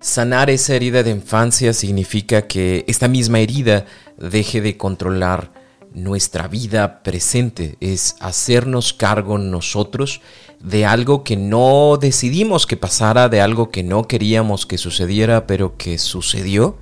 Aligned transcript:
Sanar 0.01 0.51
esa 0.51 0.75
herida 0.75 1.05
de 1.05 1.11
infancia 1.11 1.73
significa 1.73 2.49
que 2.49 2.85
esta 2.89 3.07
misma 3.07 3.39
herida 3.39 3.87
deje 4.19 4.61
de 4.61 4.77
controlar 4.77 5.64
nuestra 5.95 6.49
vida 6.49 7.03
presente, 7.03 7.77
es 7.81 8.17
hacernos 8.21 8.93
cargo 8.93 9.39
nosotros 9.39 10.21
de 10.61 10.85
algo 10.85 11.25
que 11.25 11.37
no 11.37 11.99
decidimos 12.01 12.67
que 12.67 12.77
pasara, 12.77 13.29
de 13.29 13.41
algo 13.41 13.71
que 13.71 13.83
no 13.83 14.07
queríamos 14.09 14.67
que 14.67 14.79
sucediera, 14.79 15.47
pero 15.47 15.77
que 15.77 15.99
sucedió 15.99 16.77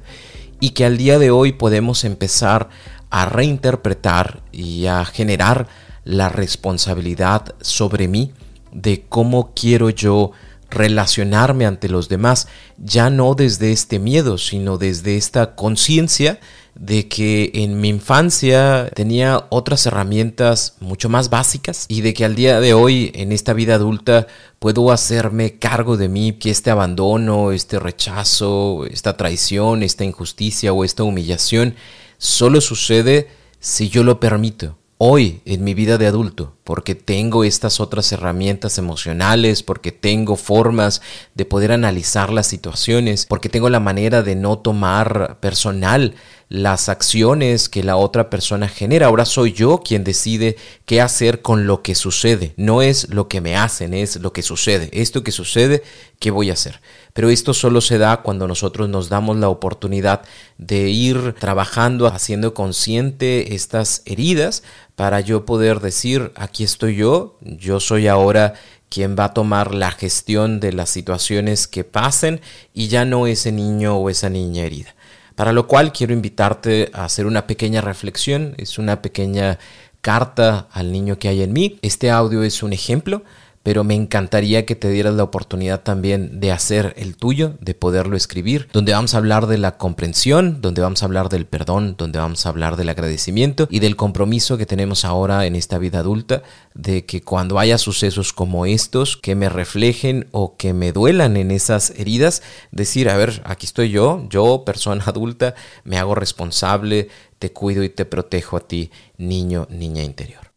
y 0.60 0.70
que 0.70 0.84
al 0.84 0.96
día 0.96 1.18
de 1.18 1.30
hoy 1.30 1.52
podemos 1.52 2.04
empezar 2.04 2.68
a 3.10 3.26
reinterpretar 3.26 4.42
y 4.52 4.86
a 4.86 5.04
generar 5.04 5.68
la 6.04 6.28
responsabilidad 6.28 7.54
sobre 7.60 8.08
mí 8.08 8.32
de 8.72 9.04
cómo 9.08 9.52
quiero 9.54 9.90
yo 9.90 10.32
relacionarme 10.72 11.66
ante 11.66 11.88
los 11.88 12.08
demás, 12.08 12.48
ya 12.78 13.10
no 13.10 13.34
desde 13.34 13.72
este 13.72 13.98
miedo, 13.98 14.38
sino 14.38 14.78
desde 14.78 15.16
esta 15.16 15.54
conciencia 15.54 16.40
de 16.74 17.06
que 17.06 17.50
en 17.54 17.80
mi 17.80 17.90
infancia 17.90 18.90
tenía 18.94 19.46
otras 19.50 19.84
herramientas 19.84 20.76
mucho 20.80 21.10
más 21.10 21.28
básicas 21.28 21.84
y 21.88 22.00
de 22.00 22.14
que 22.14 22.24
al 22.24 22.34
día 22.34 22.60
de 22.60 22.72
hoy 22.72 23.12
en 23.14 23.30
esta 23.30 23.52
vida 23.52 23.74
adulta 23.74 24.26
puedo 24.58 24.90
hacerme 24.90 25.58
cargo 25.58 25.96
de 25.96 26.08
mí, 26.08 26.32
que 26.32 26.50
este 26.50 26.70
abandono, 26.70 27.52
este 27.52 27.78
rechazo, 27.78 28.86
esta 28.86 29.16
traición, 29.16 29.82
esta 29.82 30.04
injusticia 30.04 30.72
o 30.72 30.84
esta 30.84 31.02
humillación 31.02 31.74
solo 32.16 32.60
sucede 32.60 33.28
si 33.60 33.90
yo 33.90 34.02
lo 34.02 34.18
permito 34.18 34.78
hoy 35.04 35.40
en 35.46 35.64
mi 35.64 35.74
vida 35.74 35.98
de 35.98 36.06
adulto, 36.06 36.54
porque 36.62 36.94
tengo 36.94 37.42
estas 37.42 37.80
otras 37.80 38.12
herramientas 38.12 38.78
emocionales, 38.78 39.64
porque 39.64 39.90
tengo 39.90 40.36
formas 40.36 41.02
de 41.34 41.44
poder 41.44 41.72
analizar 41.72 42.32
las 42.32 42.46
situaciones, 42.46 43.26
porque 43.26 43.48
tengo 43.48 43.68
la 43.68 43.80
manera 43.80 44.22
de 44.22 44.36
no 44.36 44.60
tomar 44.60 45.38
personal 45.40 46.14
las 46.52 46.90
acciones 46.90 47.70
que 47.70 47.82
la 47.82 47.96
otra 47.96 48.28
persona 48.28 48.68
genera. 48.68 49.06
Ahora 49.06 49.24
soy 49.24 49.54
yo 49.54 49.78
quien 49.78 50.04
decide 50.04 50.56
qué 50.84 51.00
hacer 51.00 51.40
con 51.40 51.66
lo 51.66 51.80
que 51.80 51.94
sucede. 51.94 52.52
No 52.58 52.82
es 52.82 53.08
lo 53.08 53.26
que 53.26 53.40
me 53.40 53.56
hacen, 53.56 53.94
es 53.94 54.16
lo 54.16 54.34
que 54.34 54.42
sucede. 54.42 54.90
Esto 54.92 55.24
que 55.24 55.32
sucede, 55.32 55.82
¿qué 56.18 56.30
voy 56.30 56.50
a 56.50 56.52
hacer? 56.52 56.82
Pero 57.14 57.30
esto 57.30 57.54
solo 57.54 57.80
se 57.80 57.96
da 57.96 58.18
cuando 58.18 58.46
nosotros 58.46 58.90
nos 58.90 59.08
damos 59.08 59.38
la 59.38 59.48
oportunidad 59.48 60.24
de 60.58 60.90
ir 60.90 61.34
trabajando, 61.38 62.06
haciendo 62.06 62.52
consciente 62.52 63.54
estas 63.54 64.02
heridas 64.04 64.62
para 64.94 65.20
yo 65.20 65.46
poder 65.46 65.80
decir, 65.80 66.32
aquí 66.34 66.64
estoy 66.64 66.96
yo, 66.96 67.38
yo 67.40 67.80
soy 67.80 68.08
ahora 68.08 68.52
quien 68.90 69.16
va 69.18 69.24
a 69.24 69.32
tomar 69.32 69.74
la 69.74 69.90
gestión 69.90 70.60
de 70.60 70.74
las 70.74 70.90
situaciones 70.90 71.66
que 71.66 71.82
pasen 71.82 72.42
y 72.74 72.88
ya 72.88 73.06
no 73.06 73.26
ese 73.26 73.52
niño 73.52 73.96
o 73.96 74.10
esa 74.10 74.28
niña 74.28 74.64
herida. 74.64 74.94
Para 75.34 75.52
lo 75.52 75.66
cual 75.66 75.92
quiero 75.92 76.12
invitarte 76.12 76.90
a 76.92 77.04
hacer 77.04 77.26
una 77.26 77.46
pequeña 77.46 77.80
reflexión, 77.80 78.54
es 78.58 78.78
una 78.78 79.02
pequeña 79.02 79.58
carta 80.00 80.68
al 80.72 80.92
niño 80.92 81.18
que 81.18 81.28
hay 81.28 81.42
en 81.42 81.52
mí. 81.52 81.78
Este 81.82 82.10
audio 82.10 82.42
es 82.42 82.62
un 82.62 82.72
ejemplo 82.72 83.22
pero 83.62 83.84
me 83.84 83.94
encantaría 83.94 84.66
que 84.66 84.76
te 84.76 84.90
dieras 84.90 85.14
la 85.14 85.22
oportunidad 85.22 85.82
también 85.82 86.40
de 86.40 86.52
hacer 86.52 86.94
el 86.96 87.16
tuyo, 87.16 87.54
de 87.60 87.74
poderlo 87.74 88.16
escribir, 88.16 88.68
donde 88.72 88.92
vamos 88.92 89.14
a 89.14 89.18
hablar 89.18 89.46
de 89.46 89.58
la 89.58 89.76
comprensión, 89.76 90.60
donde 90.60 90.82
vamos 90.82 91.02
a 91.02 91.06
hablar 91.06 91.28
del 91.28 91.46
perdón, 91.46 91.94
donde 91.96 92.18
vamos 92.18 92.44
a 92.44 92.48
hablar 92.48 92.76
del 92.76 92.88
agradecimiento 92.88 93.68
y 93.70 93.78
del 93.78 93.96
compromiso 93.96 94.58
que 94.58 94.66
tenemos 94.66 95.04
ahora 95.04 95.46
en 95.46 95.56
esta 95.56 95.78
vida 95.78 96.00
adulta, 96.00 96.42
de 96.74 97.04
que 97.04 97.22
cuando 97.22 97.58
haya 97.58 97.78
sucesos 97.78 98.32
como 98.32 98.66
estos 98.66 99.16
que 99.16 99.34
me 99.34 99.48
reflejen 99.48 100.28
o 100.32 100.56
que 100.56 100.72
me 100.72 100.92
duelan 100.92 101.36
en 101.36 101.50
esas 101.50 101.90
heridas, 101.90 102.42
decir, 102.70 103.08
a 103.08 103.16
ver, 103.16 103.42
aquí 103.44 103.66
estoy 103.66 103.90
yo, 103.90 104.26
yo, 104.28 104.64
persona 104.64 105.04
adulta, 105.06 105.54
me 105.84 105.98
hago 105.98 106.14
responsable, 106.14 107.08
te 107.38 107.52
cuido 107.52 107.82
y 107.82 107.88
te 107.88 108.04
protejo 108.04 108.56
a 108.56 108.66
ti, 108.66 108.90
niño, 109.18 109.66
niña 109.70 110.02
interior. 110.02 110.52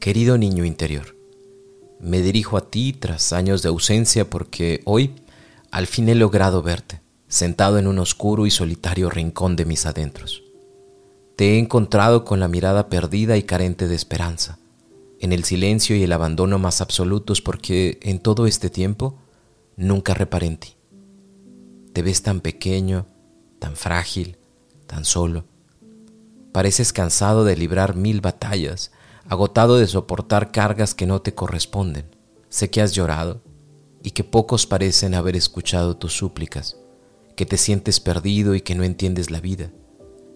Querido 0.00 0.36
niño 0.36 0.64
interior, 0.64 1.13
me 2.00 2.20
dirijo 2.20 2.56
a 2.56 2.70
ti 2.70 2.92
tras 2.92 3.32
años 3.32 3.62
de 3.62 3.68
ausencia 3.68 4.28
porque 4.28 4.82
hoy 4.84 5.14
al 5.70 5.86
fin 5.86 6.08
he 6.08 6.14
logrado 6.14 6.62
verte, 6.62 7.00
sentado 7.28 7.78
en 7.78 7.86
un 7.86 7.98
oscuro 7.98 8.46
y 8.46 8.50
solitario 8.50 9.10
rincón 9.10 9.56
de 9.56 9.64
mis 9.64 9.86
adentros. 9.86 10.42
Te 11.36 11.54
he 11.54 11.58
encontrado 11.58 12.24
con 12.24 12.38
la 12.38 12.46
mirada 12.46 12.88
perdida 12.88 13.36
y 13.36 13.42
carente 13.42 13.88
de 13.88 13.96
esperanza, 13.96 14.58
en 15.18 15.32
el 15.32 15.44
silencio 15.44 15.96
y 15.96 16.02
el 16.04 16.12
abandono 16.12 16.58
más 16.58 16.80
absolutos 16.80 17.40
porque 17.40 17.98
en 18.02 18.20
todo 18.20 18.46
este 18.46 18.70
tiempo 18.70 19.18
nunca 19.76 20.14
reparé 20.14 20.46
en 20.46 20.58
ti. 20.58 20.76
Te 21.92 22.02
ves 22.02 22.22
tan 22.22 22.40
pequeño, 22.40 23.06
tan 23.58 23.74
frágil, 23.76 24.36
tan 24.86 25.04
solo. 25.04 25.44
Pareces 26.52 26.92
cansado 26.92 27.44
de 27.44 27.56
librar 27.56 27.96
mil 27.96 28.20
batallas, 28.20 28.92
agotado 29.28 29.76
de 29.76 29.86
soportar 29.86 30.52
cargas 30.52 30.94
que 30.94 31.06
no 31.06 31.22
te 31.22 31.34
corresponden. 31.34 32.06
Sé 32.48 32.70
que 32.70 32.82
has 32.82 32.92
llorado 32.92 33.42
y 34.02 34.10
que 34.10 34.24
pocos 34.24 34.66
parecen 34.66 35.14
haber 35.14 35.34
escuchado 35.34 35.96
tus 35.96 36.16
súplicas, 36.16 36.76
que 37.36 37.46
te 37.46 37.56
sientes 37.56 38.00
perdido 38.00 38.54
y 38.54 38.60
que 38.60 38.74
no 38.74 38.84
entiendes 38.84 39.30
la 39.30 39.40
vida. 39.40 39.72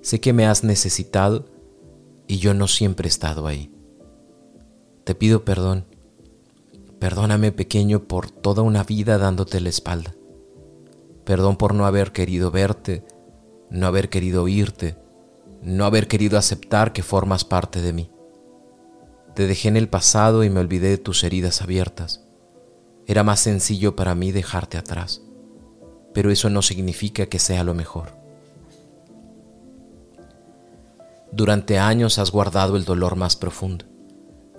Sé 0.00 0.21
que 0.21 0.32
me 0.32 0.47
has 0.47 0.65
necesitado 0.65 1.47
y 2.26 2.38
yo 2.38 2.54
no 2.54 2.66
siempre 2.66 3.06
he 3.06 3.10
estado 3.10 3.47
ahí. 3.47 3.72
Te 5.05 5.15
pido 5.15 5.44
perdón. 5.44 5.87
Perdóname 6.99 7.53
pequeño 7.53 8.05
por 8.05 8.31
toda 8.31 8.62
una 8.62 8.82
vida 8.82 9.19
dándote 9.19 9.60
la 9.60 9.69
espalda. 9.69 10.15
Perdón 11.25 11.56
por 11.56 11.75
no 11.75 11.87
haber 11.87 12.12
querido 12.12 12.50
verte, 12.50 13.05
no 13.70 13.87
haber 13.87 14.09
querido 14.09 14.43
oírte, 14.43 14.97
no 15.62 15.84
haber 15.84 16.09
querido 16.09 16.38
aceptar 16.38 16.93
que 16.93 17.03
formas 17.03 17.44
parte 17.44 17.81
de 17.82 17.93
mí. 17.93 18.10
Te 19.38 19.47
dejé 19.47 19.69
en 19.69 19.76
el 19.76 19.88
pasado 19.88 20.43
y 20.43 20.50
me 20.50 20.59
olvidé 20.59 20.88
de 20.88 20.99
tus 20.99 21.22
heridas 21.22 21.62
abiertas. 21.62 22.25
Era 23.06 23.22
más 23.22 23.38
sencillo 23.38 23.94
para 23.94 24.16
mí 24.16 24.32
dejarte 24.32 24.78
atrás, 24.78 25.22
pero 26.12 26.32
eso 26.32 26.50
no 26.50 26.60
significa 26.60 27.26
que 27.26 27.38
sea 27.38 27.62
lo 27.62 27.72
mejor. 27.72 28.16
Durante 31.31 31.78
años 31.78 32.19
has 32.19 32.32
guardado 32.32 32.76
el 32.76 32.84
dolor 32.84 33.15
más 33.15 33.37
profundo, 33.37 33.84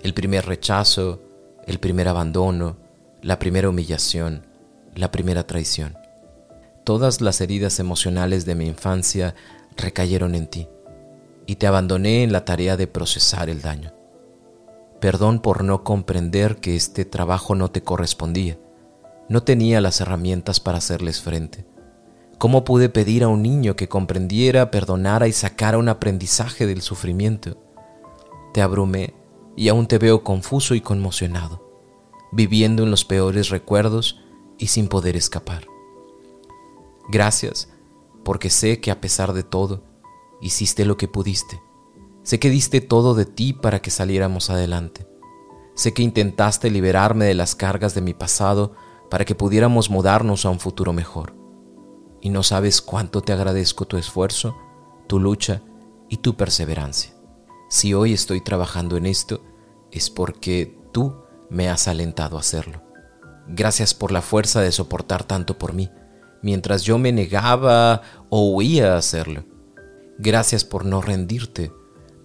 el 0.02 0.14
primer 0.14 0.46
rechazo, 0.46 1.22
el 1.68 1.82
primer 1.82 2.08
abandono, 2.08 2.78
la 3.22 3.38
primera 3.38 3.68
humillación, 3.68 4.48
la 4.96 5.12
primera 5.12 5.46
traición. 5.46 5.98
Todas 6.86 7.20
las 7.20 7.42
heridas 7.42 7.82
emocionales 7.82 8.46
de 8.46 8.56
mi 8.56 8.68
infancia 8.68 9.36
recayeron 9.76 10.36
en 10.36 10.48
ti 10.48 10.70
y 11.48 11.58
te 11.58 11.68
abandoné 11.68 12.24
en 12.24 12.32
la 12.32 12.46
tarea 12.46 12.78
de 12.78 12.88
procesar 12.88 13.50
el 13.50 13.62
daño. 13.62 13.99
Perdón 15.00 15.40
por 15.40 15.64
no 15.64 15.84
comprender 15.84 16.58
que 16.58 16.76
este 16.76 17.06
trabajo 17.06 17.56
no 17.56 17.72
te 17.72 17.84
correspondía. 17.84 18.60
No 19.30 19.44
tenía 19.44 19.80
las 19.80 20.02
herramientas 20.02 20.60
para 20.60 20.80
hacerles 20.80 21.22
frente. 21.22 21.66
¿Cómo 22.38 22.66
pude 22.66 22.90
pedir 22.90 23.24
a 23.24 23.30
un 23.30 23.42
niño 23.42 23.76
que 23.76 23.88
comprendiera, 23.88 24.72
perdonara 24.72 25.28
y 25.28 25.34
sacara 25.34 25.78
un 25.78 25.88
aprendizaje 25.88 26.66
del 26.66 26.82
sufrimiento? 26.82 27.58
Te 28.54 28.62
abrumé 28.62 29.14
y 29.56 29.70
aún 29.70 29.88
te 29.88 29.98
veo 30.00 30.24
confuso 30.24 30.76
y 30.76 30.82
conmocionado, 30.82 31.64
viviendo 32.32 32.84
en 32.84 32.92
los 32.92 33.06
peores 33.06 33.50
recuerdos 33.50 34.22
y 34.58 34.68
sin 34.68 34.90
poder 34.90 35.16
escapar. 35.16 35.66
Gracias, 37.10 37.70
porque 38.24 38.50
sé 38.50 38.82
que 38.82 38.92
a 38.92 39.00
pesar 39.00 39.34
de 39.34 39.44
todo, 39.44 39.84
hiciste 40.42 40.86
lo 40.86 40.98
que 40.98 41.08
pudiste 41.08 41.62
Sé 42.24 42.40
que 42.40 42.50
diste 42.50 42.82
todo 42.82 43.16
de 43.16 43.26
ti 43.26 43.54
para 43.54 43.82
que 43.82 43.92
saliéramos 43.92 44.50
adelante. 44.50 45.08
Sé 45.76 45.94
que 45.94 46.04
intentaste 46.04 46.70
liberarme 46.70 47.26
de 47.26 47.34
las 47.34 47.56
cargas 47.56 47.94
de 47.96 48.02
mi 48.02 48.14
pasado 48.14 48.74
para 49.10 49.26
que 49.26 49.36
pudiéramos 49.36 49.90
mudarnos 49.90 50.46
a 50.46 50.50
un 50.50 50.60
futuro 50.60 50.94
mejor. 50.94 51.34
Y 52.22 52.30
no 52.30 52.44
sabes 52.44 52.82
cuánto 52.82 53.22
te 53.22 53.34
agradezco 53.34 53.86
tu 53.86 53.98
esfuerzo, 53.98 54.56
tu 55.08 55.20
lucha 55.20 55.62
y 56.10 56.18
tu 56.18 56.36
perseverancia. 56.36 57.14
Si 57.70 57.94
hoy 57.94 58.14
estoy 58.14 58.42
trabajando 58.42 58.98
en 58.98 59.06
esto, 59.06 59.42
es 59.92 60.10
porque 60.10 60.78
tú 60.92 61.16
me 61.50 61.70
has 61.70 61.88
alentado 61.88 62.38
a 62.38 62.42
hacerlo. 62.42 62.84
Gracias 63.48 63.94
por 63.94 64.12
la 64.12 64.22
fuerza 64.22 64.62
de 64.62 64.72
soportar 64.72 65.24
tanto 65.24 65.58
por 65.58 65.74
mí, 65.74 65.90
mientras 66.44 66.84
yo 66.84 66.98
me 66.98 67.12
negaba 67.12 68.02
o 68.30 68.50
huía 68.52 68.94
a 68.94 68.98
hacerlo. 68.98 69.46
Gracias 70.18 70.66
por 70.66 70.86
no 70.86 71.02
rendirte, 71.02 71.72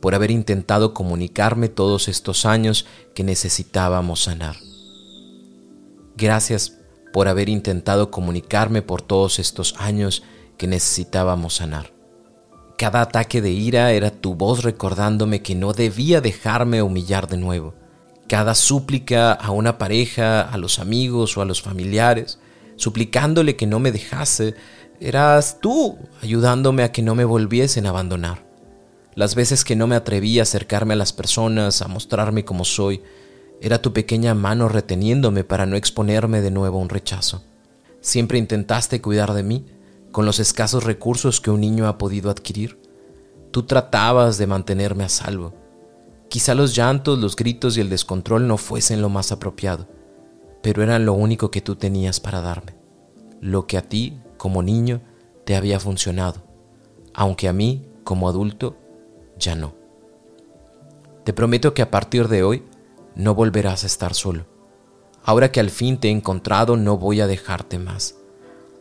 por 0.04 0.14
haber 0.14 0.30
intentado 0.30 0.92
comunicarme 0.92 1.70
todos 1.70 2.08
estos 2.08 2.44
años 2.44 2.84
que 3.14 3.24
necesitábamos 3.24 4.24
sanar. 4.24 4.56
Gracias 6.14 6.76
por 7.10 7.26
haber 7.26 7.48
intentado 7.48 8.10
comunicarme 8.10 8.82
por 8.82 9.00
todos 9.00 9.38
estos 9.38 9.74
años 9.78 10.22
que 10.58 10.66
necesitábamos 10.66 11.54
sanar. 11.54 11.94
Cada 12.76 13.00
ataque 13.00 13.40
de 13.40 13.52
ira 13.52 13.92
era 13.92 14.10
tu 14.10 14.34
voz 14.34 14.62
recordándome 14.62 15.40
que 15.40 15.54
no 15.54 15.72
debía 15.72 16.20
dejarme 16.20 16.82
humillar 16.82 17.26
de 17.26 17.38
nuevo. 17.38 17.72
Cada 18.28 18.54
súplica 18.54 19.32
a 19.32 19.52
una 19.52 19.78
pareja, 19.78 20.42
a 20.42 20.58
los 20.58 20.80
amigos 20.80 21.38
o 21.38 21.40
a 21.40 21.46
los 21.46 21.62
familiares, 21.62 22.38
suplicándole 22.76 23.56
que 23.56 23.66
no 23.66 23.78
me 23.78 23.90
dejase, 23.90 24.54
eras 25.00 25.60
tú 25.62 25.96
ayudándome 26.20 26.82
a 26.82 26.92
que 26.92 27.00
no 27.00 27.14
me 27.14 27.24
volviesen 27.24 27.86
a 27.86 27.88
abandonar. 27.88 28.43
Las 29.14 29.34
veces 29.34 29.64
que 29.64 29.76
no 29.76 29.86
me 29.86 29.94
atreví 29.94 30.38
a 30.38 30.42
acercarme 30.42 30.94
a 30.94 30.96
las 30.96 31.12
personas, 31.12 31.82
a 31.82 31.88
mostrarme 31.88 32.44
como 32.44 32.64
soy, 32.64 33.02
era 33.60 33.80
tu 33.80 33.92
pequeña 33.92 34.34
mano 34.34 34.68
reteniéndome 34.68 35.44
para 35.44 35.66
no 35.66 35.76
exponerme 35.76 36.40
de 36.40 36.50
nuevo 36.50 36.78
a 36.78 36.82
un 36.82 36.88
rechazo. 36.88 37.42
Siempre 38.00 38.38
intentaste 38.38 39.00
cuidar 39.00 39.32
de 39.32 39.42
mí, 39.42 39.66
con 40.10 40.26
los 40.26 40.38
escasos 40.38 40.84
recursos 40.84 41.40
que 41.40 41.50
un 41.50 41.60
niño 41.60 41.86
ha 41.86 41.96
podido 41.96 42.30
adquirir. 42.30 42.80
Tú 43.50 43.62
tratabas 43.62 44.36
de 44.36 44.46
mantenerme 44.46 45.04
a 45.04 45.08
salvo. 45.08 45.54
Quizá 46.28 46.54
los 46.54 46.74
llantos, 46.74 47.18
los 47.18 47.36
gritos 47.36 47.76
y 47.76 47.80
el 47.80 47.88
descontrol 47.88 48.46
no 48.48 48.56
fuesen 48.56 49.00
lo 49.00 49.08
más 49.08 49.32
apropiado, 49.32 49.88
pero 50.62 50.82
eran 50.82 51.06
lo 51.06 51.12
único 51.12 51.50
que 51.50 51.60
tú 51.60 51.76
tenías 51.76 52.18
para 52.18 52.40
darme, 52.40 52.74
lo 53.40 53.66
que 53.66 53.78
a 53.78 53.82
ti, 53.82 54.20
como 54.36 54.62
niño, 54.62 55.00
te 55.44 55.54
había 55.54 55.78
funcionado, 55.78 56.42
aunque 57.12 57.48
a 57.48 57.52
mí, 57.52 57.86
como 58.02 58.28
adulto, 58.28 58.76
ya 59.38 59.54
no. 59.54 59.74
Te 61.24 61.32
prometo 61.32 61.74
que 61.74 61.82
a 61.82 61.90
partir 61.90 62.28
de 62.28 62.42
hoy 62.42 62.62
no 63.14 63.34
volverás 63.34 63.84
a 63.84 63.86
estar 63.86 64.14
solo. 64.14 64.46
Ahora 65.22 65.50
que 65.50 65.60
al 65.60 65.70
fin 65.70 65.98
te 65.98 66.08
he 66.08 66.10
encontrado, 66.10 66.76
no 66.76 66.98
voy 66.98 67.20
a 67.20 67.26
dejarte 67.26 67.78
más. 67.78 68.16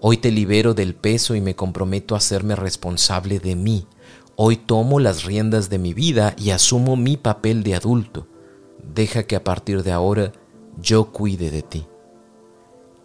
Hoy 0.01 0.17
te 0.17 0.31
libero 0.31 0.73
del 0.73 0.95
peso 0.95 1.35
y 1.35 1.41
me 1.41 1.55
comprometo 1.55 2.15
a 2.15 2.17
hacerme 2.17 2.55
responsable 2.55 3.39
de 3.39 3.55
mí. 3.55 3.87
Hoy 4.35 4.57
tomo 4.57 4.99
las 4.99 5.23
riendas 5.23 5.69
de 5.69 5.77
mi 5.77 5.93
vida 5.93 6.35
y 6.37 6.49
asumo 6.49 6.97
mi 6.97 7.15
papel 7.15 7.63
de 7.63 7.75
adulto. 7.75 8.27
Deja 8.83 9.23
que 9.23 9.37
a 9.37 9.43
partir 9.43 9.83
de 9.83 9.93
ahora 9.93 10.33
yo 10.81 11.11
cuide 11.13 11.51
de 11.51 11.61
ti. 11.61 11.87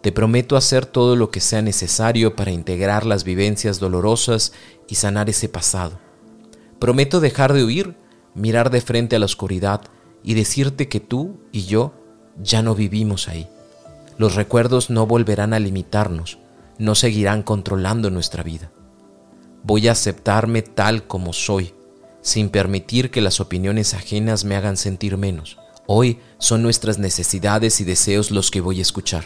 Te 0.01 0.11
prometo 0.11 0.57
hacer 0.57 0.85
todo 0.85 1.15
lo 1.15 1.31
que 1.31 1.39
sea 1.39 1.61
necesario 1.61 2.35
para 2.35 2.51
integrar 2.51 3.05
las 3.05 3.23
vivencias 3.23 3.79
dolorosas 3.79 4.51
y 4.87 4.95
sanar 4.95 5.29
ese 5.29 5.47
pasado. 5.47 5.99
Prometo 6.79 7.19
dejar 7.19 7.53
de 7.53 7.63
huir, 7.63 7.95
mirar 8.33 8.69
de 8.69 8.81
frente 8.81 9.15
a 9.15 9.19
la 9.19 9.25
oscuridad 9.25 9.81
y 10.23 10.33
decirte 10.33 10.87
que 10.87 10.99
tú 10.99 11.39
y 11.51 11.65
yo 11.65 11.93
ya 12.41 12.61
no 12.61 12.75
vivimos 12.75 13.27
ahí. 13.27 13.47
Los 14.17 14.35
recuerdos 14.35 14.89
no 14.89 15.05
volverán 15.05 15.53
a 15.53 15.59
limitarnos 15.59 16.39
no 16.79 16.95
seguirán 16.95 17.43
controlando 17.43 18.09
nuestra 18.09 18.41
vida. 18.41 18.71
Voy 19.63 19.87
a 19.87 19.91
aceptarme 19.91 20.61
tal 20.63 21.05
como 21.05 21.33
soy, 21.33 21.73
sin 22.21 22.49
permitir 22.49 23.11
que 23.11 23.21
las 23.21 23.39
opiniones 23.39 23.93
ajenas 23.93 24.45
me 24.45 24.55
hagan 24.55 24.77
sentir 24.77 25.17
menos. 25.17 25.57
Hoy 25.85 26.19
son 26.37 26.63
nuestras 26.63 26.97
necesidades 26.97 27.81
y 27.81 27.83
deseos 27.83 28.31
los 28.31 28.49
que 28.49 28.61
voy 28.61 28.79
a 28.79 28.83
escuchar. 28.83 29.25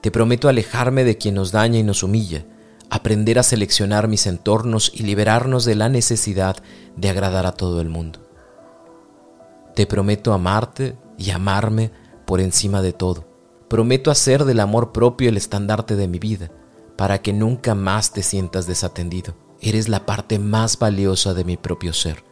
Te 0.00 0.10
prometo 0.10 0.48
alejarme 0.48 1.04
de 1.04 1.18
quien 1.18 1.34
nos 1.34 1.50
daña 1.50 1.78
y 1.78 1.82
nos 1.82 2.02
humilla, 2.02 2.46
aprender 2.90 3.38
a 3.38 3.44
seleccionar 3.44 4.08
mis 4.08 4.26
entornos 4.26 4.90
y 4.94 5.04
liberarnos 5.04 5.64
de 5.64 5.76
la 5.76 5.88
necesidad 5.88 6.56
de 6.96 7.08
agradar 7.08 7.46
a 7.46 7.52
todo 7.52 7.80
el 7.80 7.88
mundo. 7.88 8.20
Te 9.74 9.86
prometo 9.86 10.32
amarte 10.32 10.98
y 11.16 11.30
amarme 11.30 11.92
por 12.26 12.40
encima 12.40 12.82
de 12.82 12.92
todo. 12.92 13.24
Prometo 13.68 14.10
hacer 14.10 14.44
del 14.44 14.60
amor 14.60 14.90
propio 14.92 15.28
el 15.28 15.36
estandarte 15.36 15.94
de 15.94 16.08
mi 16.08 16.18
vida 16.18 16.50
para 16.96 17.22
que 17.22 17.32
nunca 17.32 17.74
más 17.74 18.12
te 18.12 18.22
sientas 18.22 18.66
desatendido. 18.66 19.34
Eres 19.60 19.88
la 19.88 20.04
parte 20.04 20.38
más 20.38 20.78
valiosa 20.78 21.32
de 21.32 21.44
mi 21.44 21.56
propio 21.56 21.92
ser. 21.92 22.24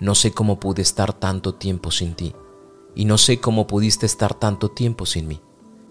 No 0.00 0.14
sé 0.14 0.32
cómo 0.32 0.58
pude 0.58 0.82
estar 0.82 1.12
tanto 1.12 1.54
tiempo 1.54 1.90
sin 1.90 2.14
ti, 2.14 2.34
y 2.94 3.04
no 3.04 3.18
sé 3.18 3.40
cómo 3.40 3.66
pudiste 3.66 4.04
estar 4.04 4.34
tanto 4.34 4.70
tiempo 4.70 5.06
sin 5.06 5.28
mí. 5.28 5.40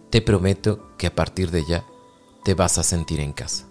Te 0.10 0.22
prometo 0.22 0.92
que 0.98 1.08
a 1.08 1.16
partir 1.16 1.50
de 1.50 1.66
ya 1.66 1.86
te 2.44 2.54
vas 2.54 2.78
a 2.78 2.84
sentir 2.84 3.22
en 3.22 3.32
casa. 3.32 3.71